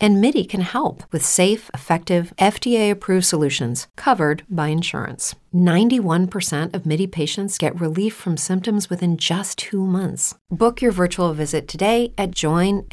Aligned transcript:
And 0.00 0.20
MIDI 0.20 0.44
can 0.44 0.60
help 0.60 1.02
with 1.12 1.24
safe, 1.24 1.70
effective, 1.72 2.32
FDA 2.38 2.90
approved 2.90 3.26
solutions 3.26 3.88
covered 3.96 4.44
by 4.48 4.68
insurance. 4.68 5.34
91% 5.54 6.74
of 6.74 6.86
MIDI 6.86 7.06
patients 7.06 7.58
get 7.58 7.80
relief 7.80 8.14
from 8.14 8.36
symptoms 8.36 8.90
within 8.90 9.16
just 9.16 9.58
two 9.58 9.86
months. 9.86 10.34
Book 10.50 10.82
your 10.82 10.92
virtual 10.92 11.32
visit 11.32 11.66
today 11.66 12.12
at 12.16 12.30
joinmidi.com. 12.32 12.86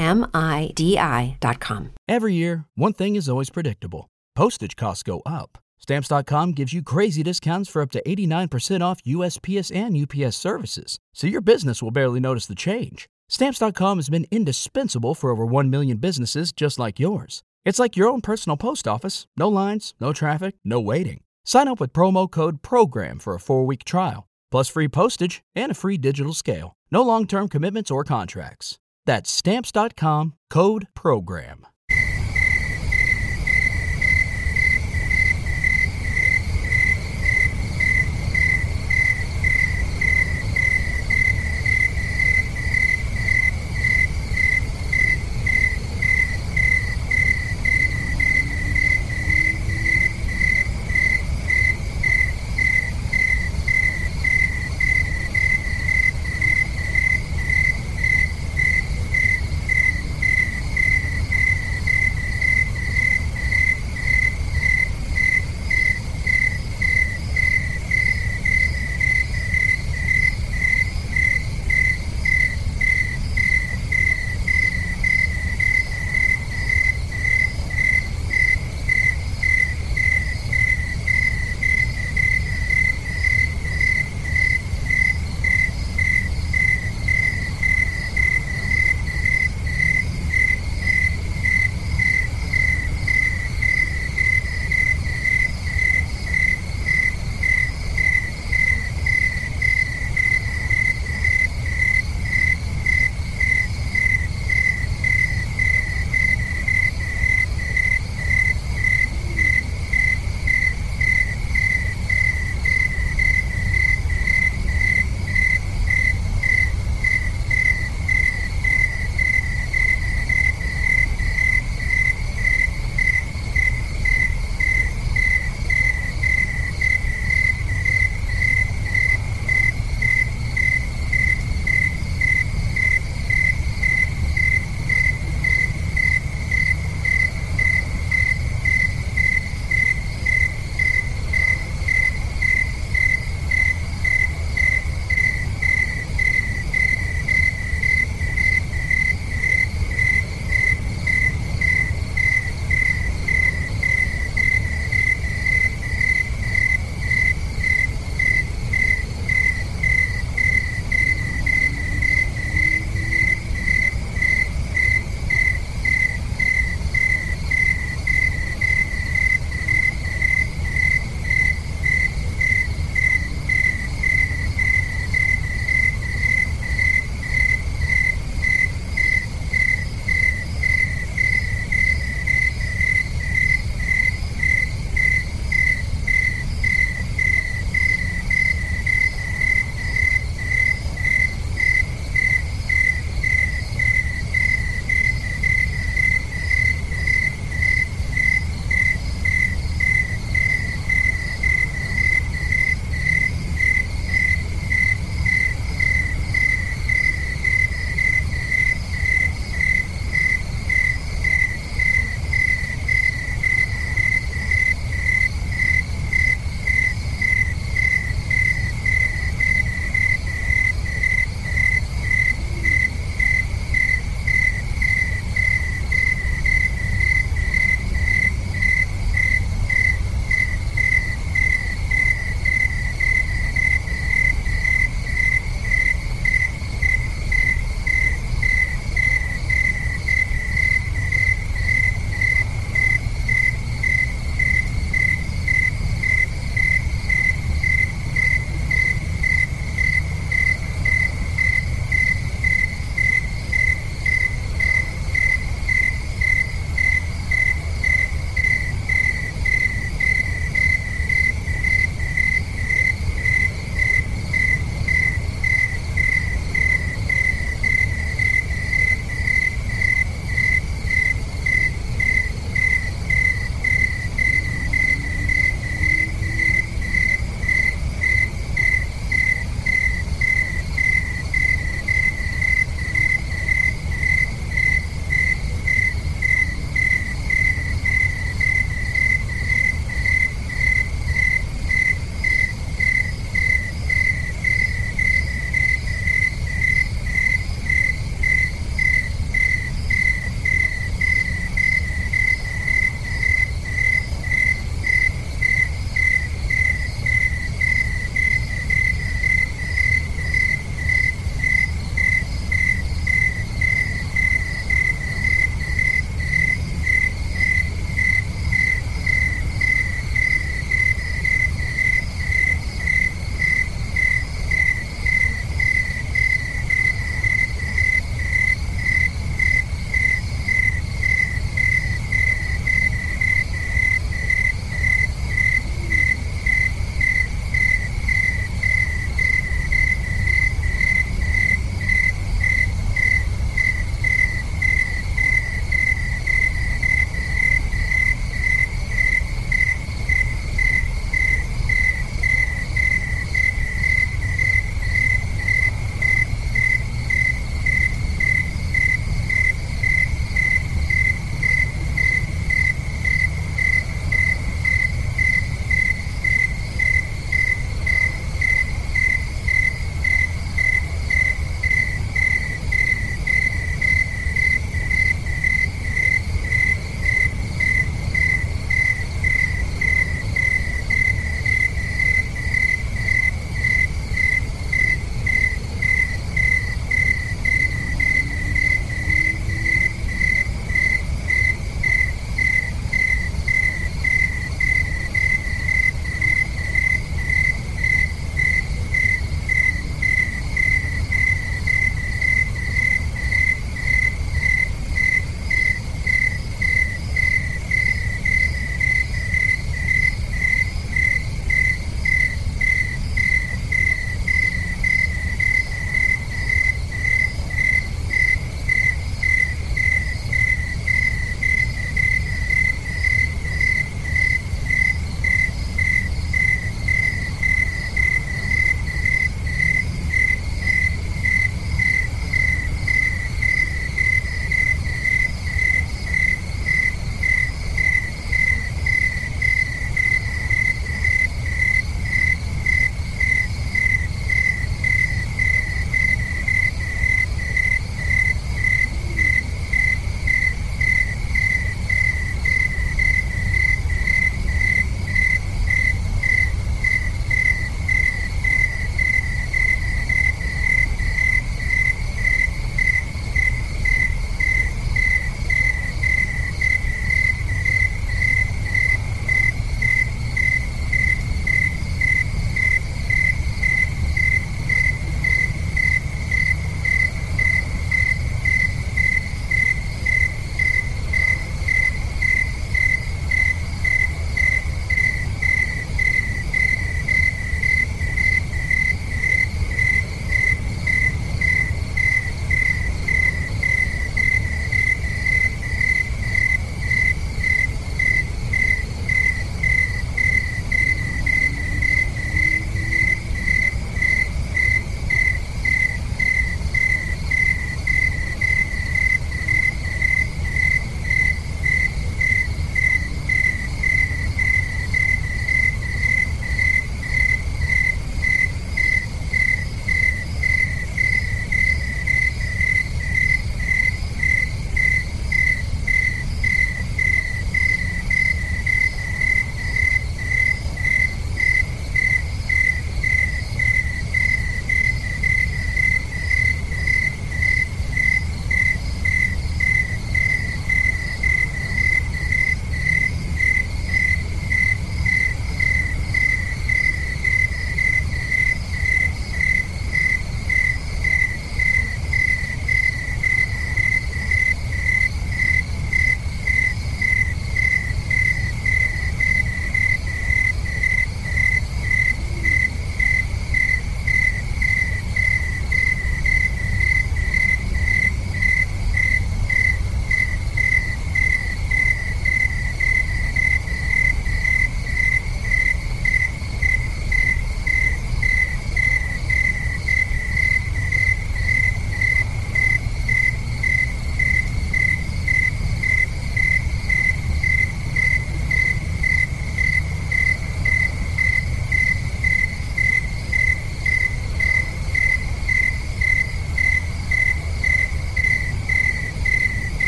Every 2.08 2.34
year, 2.34 2.66
one 2.76 2.94
thing 2.94 3.16
is 3.16 3.30
always 3.30 3.50
predictable 3.50 4.10
postage 4.36 4.76
costs 4.76 5.04
go 5.04 5.22
up. 5.26 5.58
Stamps.com 5.80 6.54
gives 6.54 6.74
you 6.74 6.82
crazy 6.82 7.22
discounts 7.24 7.70
for 7.70 7.82
up 7.82 7.92
to 7.92 8.02
89% 8.08 8.82
off 8.82 9.04
USPS 9.04 9.76
and 9.76 9.96
UPS 9.96 10.36
services, 10.36 11.00
so 11.14 11.28
your 11.28 11.42
business 11.42 11.82
will 11.84 11.92
barely 11.92 12.20
notice 12.20 12.48
the 12.48 12.56
change. 12.56 13.08
Stamps.com 13.30 13.98
has 13.98 14.10
been 14.10 14.28
indispensable 14.32 15.16
for 15.16 15.30
over 15.30 15.46
1 15.46 15.70
million 15.70 15.98
businesses 15.98 16.52
just 16.52 16.78
like 16.80 17.00
yours. 17.00 17.44
It's 17.66 17.80
like 17.80 17.98
your 17.98 18.10
own 18.10 18.22
personal 18.22 18.58
post 18.58 18.88
office 18.88 19.28
no 19.36 19.50
lines, 19.50 19.94
no 20.00 20.14
traffic, 20.14 20.56
no 20.64 20.80
waiting. 20.80 21.22
Sign 21.46 21.68
up 21.68 21.80
with 21.80 21.94
promo 21.94 22.30
code 22.30 22.62
PROGRAM 22.62 23.20
for 23.20 23.34
a 23.34 23.40
four 23.40 23.66
week 23.66 23.84
trial, 23.84 24.28
plus 24.52 24.70
free 24.70 24.88
postage 24.88 25.42
and 25.56 25.72
a 25.72 25.76
free 25.76 25.98
digital 25.98 26.34
scale. 26.34 26.76
No 26.92 27.02
long 27.02 27.28
term 27.28 27.50
commitments 27.50 27.92
or 27.92 28.04
contracts. 28.04 28.78
That's 29.06 29.30
Stamps.com 29.32 30.34
code 30.50 30.88
PROGRAM. 30.96 31.66